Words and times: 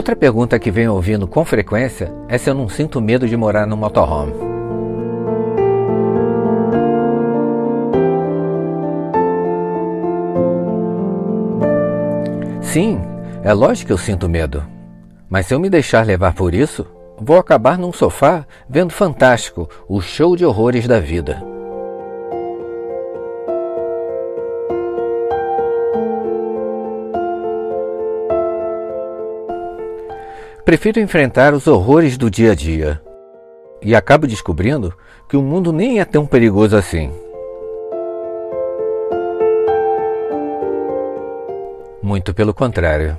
Outra 0.00 0.16
pergunta 0.16 0.58
que 0.58 0.70
venho 0.70 0.94
ouvindo 0.94 1.28
com 1.28 1.44
frequência 1.44 2.10
é 2.26 2.38
se 2.38 2.48
eu 2.48 2.54
não 2.54 2.70
sinto 2.70 3.02
medo 3.02 3.28
de 3.28 3.36
morar 3.36 3.66
no 3.66 3.76
motorhome. 3.76 4.32
Sim, 12.62 12.98
é 13.44 13.52
lógico 13.52 13.88
que 13.88 13.92
eu 13.92 13.98
sinto 13.98 14.26
medo. 14.26 14.64
Mas 15.28 15.44
se 15.44 15.52
eu 15.52 15.60
me 15.60 15.68
deixar 15.68 16.06
levar 16.06 16.32
por 16.32 16.54
isso, 16.54 16.86
vou 17.18 17.36
acabar 17.36 17.76
num 17.76 17.92
sofá 17.92 18.46
vendo 18.66 18.94
fantástico 18.94 19.68
o 19.86 20.00
show 20.00 20.34
de 20.34 20.46
horrores 20.46 20.88
da 20.88 20.98
vida. 20.98 21.59
Prefiro 30.64 31.00
enfrentar 31.00 31.54
os 31.54 31.66
horrores 31.66 32.16
do 32.18 32.30
dia 32.30 32.52
a 32.52 32.54
dia. 32.54 33.00
E 33.82 33.94
acabo 33.94 34.26
descobrindo 34.26 34.94
que 35.28 35.36
o 35.36 35.42
mundo 35.42 35.72
nem 35.72 36.00
é 36.00 36.04
tão 36.04 36.26
perigoso 36.26 36.76
assim. 36.76 37.10
Muito 42.02 42.34
pelo 42.34 42.52
contrário. 42.52 43.18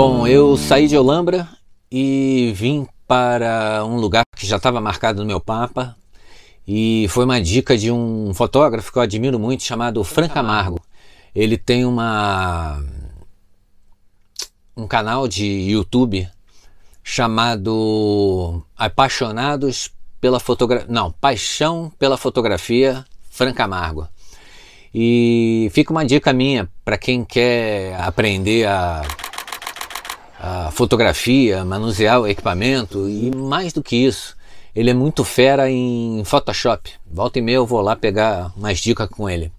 Bom, 0.00 0.28
eu 0.28 0.56
saí 0.56 0.86
de 0.86 0.96
Olambra 0.96 1.48
e 1.90 2.52
vim 2.54 2.86
para 3.04 3.84
um 3.84 3.96
lugar 3.96 4.22
que 4.36 4.46
já 4.46 4.56
estava 4.56 4.80
marcado 4.80 5.18
no 5.18 5.26
meu 5.26 5.42
mapa 5.44 5.96
e 6.64 7.06
foi 7.08 7.24
uma 7.24 7.40
dica 7.40 7.76
de 7.76 7.90
um 7.90 8.32
fotógrafo 8.32 8.92
que 8.92 8.98
eu 8.98 9.02
admiro 9.02 9.40
muito 9.40 9.64
chamado 9.64 10.04
Frank 10.04 10.38
Amargo. 10.38 10.80
Ele 11.34 11.58
tem 11.58 11.84
uma 11.84 12.80
um 14.76 14.86
canal 14.86 15.26
de 15.26 15.44
YouTube 15.44 16.28
chamado 17.02 18.62
Apaixonados 18.76 19.90
pela 20.20 20.38
fotografia, 20.38 20.86
não, 20.88 21.10
Paixão 21.10 21.92
pela 21.98 22.16
fotografia 22.16 23.04
Frank 23.32 23.60
Amargo. 23.60 24.06
E 24.94 25.68
fica 25.72 25.90
uma 25.90 26.06
dica 26.06 26.32
minha 26.32 26.68
para 26.84 26.96
quem 26.96 27.24
quer 27.24 28.00
aprender 28.00 28.64
a 28.64 29.02
a 30.38 30.70
fotografia, 30.70 31.64
manusear 31.64 32.20
o 32.20 32.26
equipamento 32.26 33.08
e 33.08 33.34
mais 33.34 33.72
do 33.72 33.82
que 33.82 33.96
isso, 33.96 34.36
ele 34.74 34.90
é 34.90 34.94
muito 34.94 35.24
fera 35.24 35.68
em 35.68 36.22
Photoshop. 36.24 36.92
Volta 37.10 37.38
e 37.38 37.42
meia 37.42 37.56
eu 37.56 37.66
vou 37.66 37.80
lá 37.80 37.96
pegar 37.96 38.52
mais 38.56 38.78
dicas 38.78 39.08
com 39.08 39.28
ele. 39.28 39.50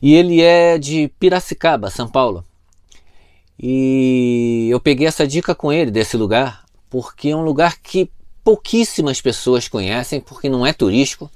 E 0.00 0.14
ele 0.14 0.40
é 0.40 0.78
de 0.78 1.08
Piracicaba, 1.18 1.90
São 1.90 2.08
Paulo. 2.08 2.44
E 3.58 4.68
eu 4.70 4.80
peguei 4.80 5.06
essa 5.06 5.26
dica 5.26 5.54
com 5.54 5.72
ele 5.72 5.90
desse 5.90 6.16
lugar, 6.16 6.64
porque 6.88 7.30
é 7.30 7.36
um 7.36 7.44
lugar 7.44 7.78
que 7.80 8.10
pouquíssimas 8.44 9.20
pessoas 9.20 9.68
conhecem, 9.68 10.20
porque 10.20 10.48
não 10.48 10.66
é 10.66 10.72
turístico, 10.72 11.30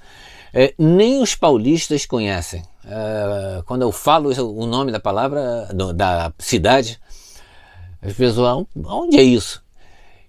é, 0.53 0.75
nem 0.79 1.21
os 1.21 1.35
paulistas 1.35 2.07
conhecem. 2.07 2.63
É, 2.85 3.63
quando 3.67 3.83
eu 3.83 3.93
falo 3.93 4.31
o 4.31 4.67
nome 4.67 4.91
da 4.91 5.01
palavra, 5.01 5.69
da 5.95 6.33
cidade, 6.39 7.01
as 8.01 8.13
pessoas, 8.13 8.67
onde 8.85 9.19
é 9.19 9.23
isso? 9.23 9.65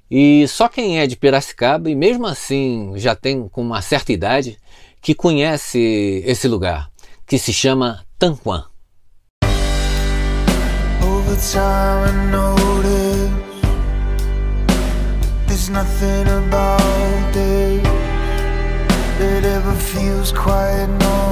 E 0.09 0.47
só 0.47 0.67
quem 0.67 0.99
é 0.99 1.07
de 1.07 1.17
Piracicaba, 1.17 1.89
e 1.89 1.95
mesmo 1.95 2.25
assim 2.25 2.93
já 2.95 3.15
tem 3.15 3.47
com 3.49 3.61
uma 3.61 3.81
certa 3.81 4.13
idade, 4.13 4.57
que 5.01 5.13
conhece 5.13 6.23
esse 6.25 6.47
lugar, 6.47 6.89
que 7.25 7.37
se 7.37 7.53
chama 7.53 8.05
Tanquan. 8.17 8.65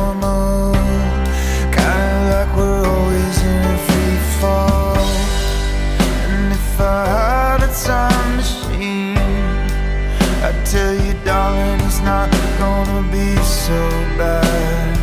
that 0.06 0.35
if 6.76 6.82
I 6.82 7.06
had 7.06 7.64
a 7.64 7.72
time 7.74 8.36
machine. 8.36 9.18
I'd 10.44 10.66
tell 10.66 10.94
you, 10.94 11.14
darling, 11.24 11.80
it's 11.86 12.02
not 12.02 12.30
gonna 12.60 13.02
be 13.12 13.36
so 13.44 13.80
bad 14.18 14.95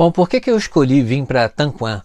Bom, 0.00 0.10
por 0.10 0.30
que, 0.30 0.40
que 0.40 0.50
eu 0.50 0.56
escolhi 0.56 1.02
vir 1.02 1.26
para 1.26 1.46
Tanquan? 1.46 2.02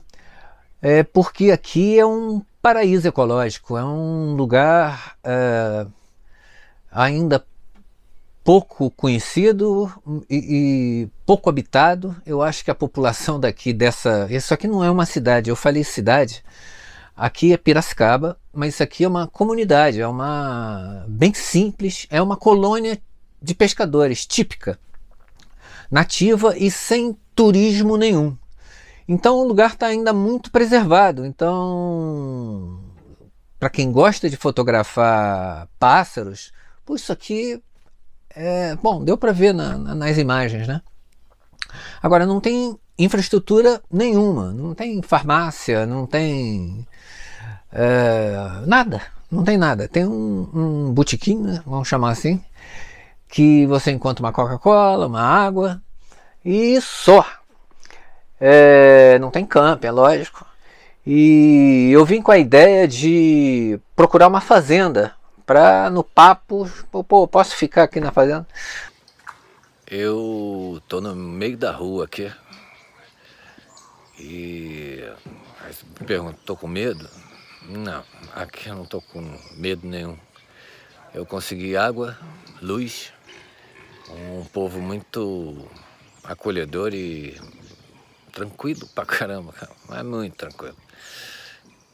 É 0.88 1.02
porque 1.02 1.50
aqui 1.50 1.98
é 1.98 2.06
um 2.06 2.44
paraíso 2.62 3.08
ecológico, 3.08 3.76
é 3.76 3.84
um 3.84 4.36
lugar 4.36 5.18
é, 5.24 5.88
ainda 6.92 7.44
pouco 8.44 8.92
conhecido 8.92 9.92
e, 10.30 10.36
e 10.38 11.10
pouco 11.26 11.50
habitado. 11.50 12.16
Eu 12.24 12.40
acho 12.40 12.64
que 12.64 12.70
a 12.70 12.76
população 12.76 13.40
daqui 13.40 13.74
dessa. 13.74 14.28
Isso 14.30 14.54
aqui 14.54 14.68
não 14.68 14.84
é 14.84 14.92
uma 14.92 15.08
cidade, 15.08 15.50
eu 15.50 15.56
falei 15.56 15.84
cidade. 15.84 16.44
Aqui 17.18 17.52
é 17.52 17.58
Piracicaba, 17.58 18.38
mas 18.54 18.76
isso 18.76 18.84
aqui 18.84 19.06
é 19.06 19.08
uma 19.08 19.26
comunidade, 19.26 20.00
é 20.00 20.08
uma 20.08 21.04
bem 21.08 21.34
simples, 21.34 22.06
é 22.12 22.22
uma 22.22 22.38
colônia 22.38 23.02
de 23.42 23.56
pescadores 23.56 24.24
típica, 24.24 24.78
nativa 25.90 26.56
e 26.56 26.70
sem 26.70 27.18
turismo 27.34 27.98
nenhum. 27.98 28.38
Então 29.08 29.38
o 29.38 29.48
lugar 29.48 29.72
está 29.72 29.88
ainda 29.88 30.12
muito 30.14 30.52
preservado. 30.52 31.26
Então, 31.26 32.80
para 33.60 33.70
quem 33.70 33.92
gosta 33.92 34.30
de 34.30 34.38
fotografar 34.38 35.68
pássaros, 35.80 36.52
pô, 36.86 36.96
isso 36.96 37.12
aqui 37.12 37.62
é 38.30 38.76
bom, 38.76 39.04
deu 39.04 39.18
para 39.18 39.32
ver 39.32 39.54
na, 39.54 39.78
na, 39.78 39.96
nas 39.96 40.18
imagens, 40.18 40.68
né? 40.68 40.82
Agora 42.02 42.26
não 42.26 42.40
tem 42.40 42.78
infraestrutura 42.98 43.82
nenhuma, 43.92 44.52
não 44.54 44.74
tem 44.74 45.02
farmácia, 45.02 45.86
não 45.86 46.06
tem 46.06 46.88
é, 47.72 48.36
nada, 48.66 49.02
não 49.30 49.44
tem 49.44 49.58
nada. 49.58 49.88
Tem 49.88 50.06
um, 50.06 50.50
um 50.54 50.94
botequim, 50.94 51.38
né, 51.38 51.62
vamos 51.66 51.88
chamar 51.88 52.12
assim, 52.12 52.42
que 53.28 53.66
você 53.68 53.92
encontra 53.92 54.24
uma 54.24 54.32
Coca-Cola, 54.32 55.08
uma 55.08 55.22
água 55.22 55.82
e 56.44 56.80
só. 56.82 57.26
É, 58.40 59.18
não 59.20 59.32
tem 59.32 59.46
campo, 59.46 59.86
é 59.86 59.92
lógico. 59.92 60.46
E 61.06 61.92
eu 61.92 62.04
vim 62.04 62.22
com 62.22 62.32
a 62.32 62.38
ideia 62.38 62.88
de 62.88 63.80
procurar 63.96 64.28
uma 64.28 64.42
fazenda 64.42 65.16
para 65.46 65.90
no 65.90 66.04
papo, 66.04 66.70
pô, 67.08 67.28
posso 67.28 67.56
ficar 67.56 67.84
aqui 67.84 68.00
na 68.00 68.12
fazenda? 68.12 68.48
Eu 69.88 70.82
tô 70.88 71.00
no 71.00 71.16
meio 71.16 71.56
da 71.56 71.72
rua 71.72 72.06
aqui. 72.06 72.32
E 74.20 75.04
me 76.00 76.08
pergunto, 76.08 76.40
tô 76.44 76.56
com 76.56 76.68
medo? 76.68 77.08
Não, 77.70 78.04
aqui 78.34 78.70
eu 78.70 78.76
não 78.76 78.86
tô 78.86 79.02
com 79.02 79.22
medo 79.56 79.88
nenhum. 79.88 80.18
Eu 81.14 81.26
consegui 81.26 81.78
água, 81.78 82.18
luz, 82.62 83.14
um 84.10 84.44
povo 84.46 84.82
muito 84.82 85.70
acolhedor 86.24 86.94
e 86.94 87.40
tranquilo 88.36 88.86
pra 88.94 89.06
caramba, 89.06 89.54
mas 89.88 90.06
muito 90.06 90.36
tranquilo. 90.36 90.76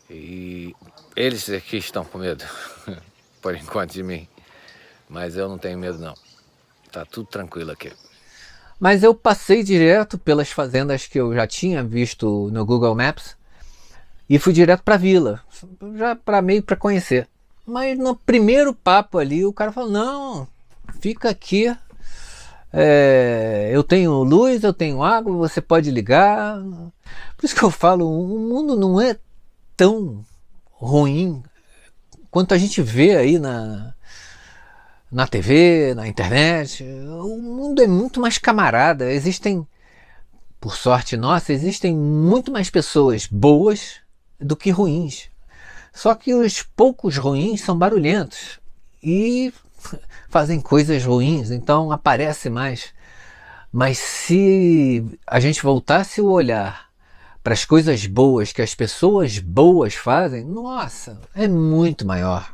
E 0.09 0.75
eles 1.15 1.47
aqui 1.49 1.77
estão 1.77 2.03
com 2.03 2.17
medo, 2.17 2.43
por 3.41 3.55
enquanto 3.55 3.93
de 3.93 4.03
mim, 4.03 4.27
mas 5.07 5.37
eu 5.37 5.47
não 5.47 5.57
tenho 5.57 5.77
medo 5.77 5.99
não. 5.99 6.15
Tá 6.91 7.05
tudo 7.05 7.27
tranquilo 7.27 7.71
aqui. 7.71 7.93
Mas 8.77 9.03
eu 9.03 9.13
passei 9.13 9.63
direto 9.63 10.17
pelas 10.17 10.51
fazendas 10.51 11.05
que 11.05 11.19
eu 11.19 11.33
já 11.33 11.45
tinha 11.45 11.83
visto 11.83 12.49
no 12.51 12.65
Google 12.65 12.95
Maps 12.95 13.37
e 14.27 14.39
fui 14.39 14.51
direto 14.51 14.81
para 14.81 14.95
a 14.95 14.97
vila, 14.97 15.41
já 15.95 16.15
para 16.15 16.41
meio 16.41 16.63
para 16.63 16.75
conhecer. 16.75 17.29
Mas 17.65 17.97
no 17.97 18.15
primeiro 18.15 18.73
papo 18.73 19.19
ali, 19.19 19.45
o 19.45 19.53
cara 19.53 19.71
falou: 19.71 19.91
"Não, 19.91 20.47
fica 20.99 21.29
aqui. 21.29 21.73
É, 22.73 23.69
eu 23.73 23.83
tenho 23.83 24.23
luz, 24.23 24.63
eu 24.63 24.73
tenho 24.73 25.03
água, 25.03 25.35
você 25.35 25.61
pode 25.61 25.91
ligar". 25.91 26.61
Por 27.37 27.45
isso 27.45 27.55
que 27.55 27.63
eu 27.63 27.71
falo, 27.71 28.05
o 28.07 28.39
mundo 28.39 28.75
não 28.75 28.99
é 29.01 29.17
tão 29.75 30.23
ruim 30.71 31.43
quanto 32.29 32.53
a 32.53 32.57
gente 32.57 32.81
vê 32.81 33.15
aí 33.15 33.37
na 33.37 33.93
na 35.11 35.27
TV, 35.27 35.93
na 35.93 36.07
internet. 36.07 36.83
O 36.83 37.37
mundo 37.37 37.81
é 37.81 37.87
muito 37.87 38.21
mais 38.21 38.37
camarada. 38.37 39.11
Existem, 39.11 39.67
por 40.59 40.77
sorte 40.77 41.17
nossa, 41.17 41.51
existem 41.51 41.93
muito 41.95 42.51
mais 42.51 42.69
pessoas 42.69 43.27
boas 43.27 43.97
do 44.39 44.55
que 44.55 44.71
ruins. 44.71 45.29
Só 45.93 46.15
que 46.15 46.33
os 46.33 46.63
poucos 46.63 47.17
ruins 47.17 47.61
são 47.61 47.77
barulhentos 47.77 48.59
e 49.03 49.53
fazem 50.29 50.59
coisas 50.59 51.03
ruins, 51.03 51.51
então 51.51 51.91
aparece 51.91 52.49
mais. 52.49 52.93
Mas 53.71 53.97
se 53.97 55.05
a 55.25 55.39
gente 55.39 55.63
voltasse 55.63 56.21
o 56.21 56.29
olhar 56.29 56.89
para 57.43 57.53
as 57.53 57.65
coisas 57.65 58.05
boas 58.05 58.51
que 58.51 58.61
as 58.61 58.75
pessoas 58.75 59.39
boas 59.39 59.95
fazem, 59.95 60.45
nossa, 60.45 61.19
é 61.33 61.47
muito 61.47 62.05
maior. 62.05 62.53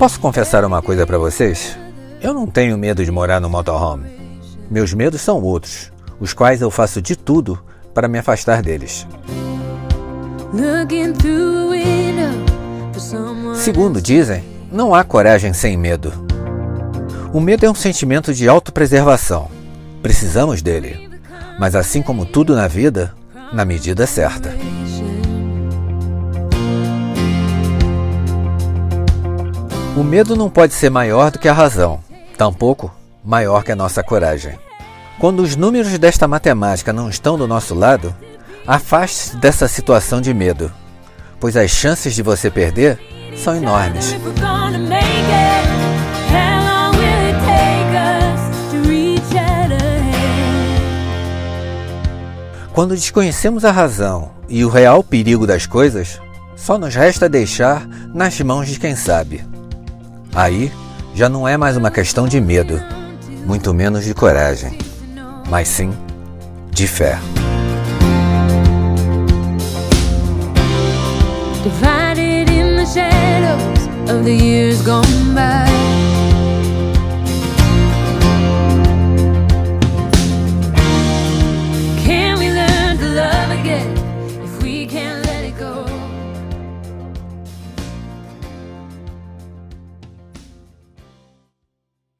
Posso 0.00 0.18
confessar 0.18 0.64
uma 0.64 0.80
coisa 0.80 1.06
para 1.06 1.18
vocês? 1.18 1.76
Eu 2.22 2.32
não 2.32 2.46
tenho 2.46 2.78
medo 2.78 3.04
de 3.04 3.10
morar 3.10 3.38
no 3.38 3.50
motorhome. 3.50 4.08
Meus 4.70 4.94
medos 4.94 5.20
são 5.20 5.42
outros, 5.42 5.92
os 6.18 6.32
quais 6.32 6.62
eu 6.62 6.70
faço 6.70 7.02
de 7.02 7.14
tudo 7.14 7.62
para 7.92 8.08
me 8.08 8.18
afastar 8.18 8.62
deles. 8.62 9.06
Segundo 13.56 14.00
dizem, 14.00 14.42
não 14.72 14.94
há 14.94 15.04
coragem 15.04 15.52
sem 15.52 15.76
medo. 15.76 16.10
O 17.30 17.38
medo 17.38 17.66
é 17.66 17.70
um 17.70 17.74
sentimento 17.74 18.32
de 18.32 18.48
autopreservação. 18.48 19.50
Precisamos 20.00 20.62
dele. 20.62 21.10
Mas 21.58 21.74
assim 21.74 22.00
como 22.00 22.24
tudo 22.24 22.56
na 22.56 22.66
vida, 22.66 23.14
na 23.52 23.66
medida 23.66 24.06
certa. 24.06 24.50
O 30.00 30.02
medo 30.02 30.34
não 30.34 30.48
pode 30.48 30.72
ser 30.72 30.88
maior 30.88 31.30
do 31.30 31.38
que 31.38 31.46
a 31.46 31.52
razão, 31.52 32.00
tampouco 32.38 32.90
maior 33.22 33.62
que 33.62 33.70
a 33.70 33.76
nossa 33.76 34.02
coragem. 34.02 34.58
Quando 35.18 35.40
os 35.40 35.56
números 35.56 35.98
desta 35.98 36.26
matemática 36.26 36.90
não 36.90 37.10
estão 37.10 37.36
do 37.36 37.46
nosso 37.46 37.74
lado, 37.74 38.16
afaste-se 38.66 39.36
dessa 39.36 39.68
situação 39.68 40.22
de 40.22 40.32
medo, 40.32 40.72
pois 41.38 41.54
as 41.54 41.70
chances 41.70 42.14
de 42.14 42.22
você 42.22 42.50
perder 42.50 42.98
são 43.36 43.54
enormes. 43.54 44.16
Quando 52.72 52.94
desconhecemos 52.94 53.66
a 53.66 53.70
razão 53.70 54.30
e 54.48 54.64
o 54.64 54.70
real 54.70 55.04
perigo 55.04 55.46
das 55.46 55.66
coisas, 55.66 56.18
só 56.56 56.78
nos 56.78 56.94
resta 56.94 57.28
deixar 57.28 57.86
nas 58.14 58.40
mãos 58.40 58.66
de 58.66 58.80
quem 58.80 58.96
sabe. 58.96 59.49
Aí 60.34 60.72
já 61.14 61.28
não 61.28 61.46
é 61.46 61.56
mais 61.56 61.76
uma 61.76 61.90
questão 61.90 62.28
de 62.28 62.40
medo, 62.40 62.80
muito 63.46 63.74
menos 63.74 64.04
de 64.04 64.14
coragem, 64.14 64.78
mas 65.48 65.68
sim 65.68 65.92
de 66.70 66.86
fé. 66.86 67.18
Divided 71.62 72.50
in 72.50 72.76
the 72.76 72.86
shadows 72.86 73.88
of 74.10 74.24
the 74.24 74.32
years 74.32 74.80
gone. 74.82 75.29